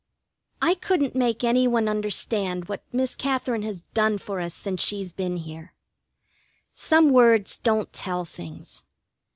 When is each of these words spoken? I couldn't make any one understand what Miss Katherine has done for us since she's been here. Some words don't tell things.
I 0.63 0.73
couldn't 0.73 1.13
make 1.13 1.43
any 1.43 1.67
one 1.67 1.87
understand 1.87 2.67
what 2.67 2.83
Miss 2.91 3.13
Katherine 3.13 3.61
has 3.61 3.81
done 3.93 4.17
for 4.17 4.39
us 4.39 4.55
since 4.55 4.81
she's 4.81 5.11
been 5.11 5.37
here. 5.37 5.75
Some 6.73 7.11
words 7.11 7.55
don't 7.57 7.93
tell 7.93 8.25
things. 8.25 8.83